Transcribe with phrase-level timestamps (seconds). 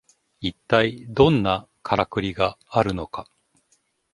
[0.39, 3.27] いったいどんなカラクリがあるのか